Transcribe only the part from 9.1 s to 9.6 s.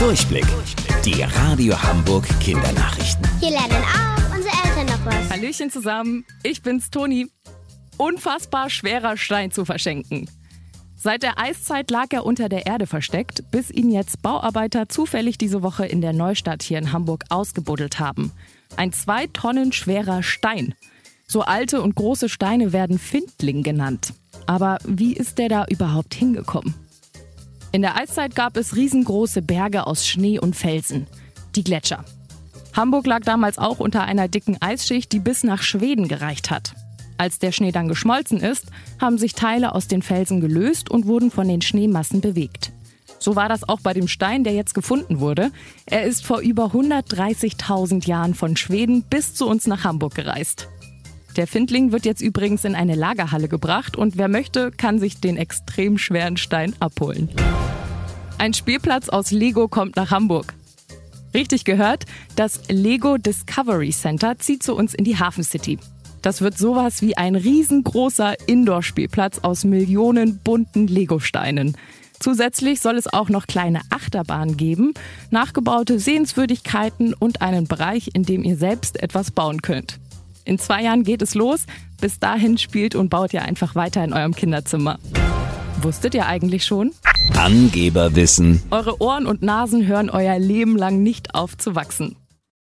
Stein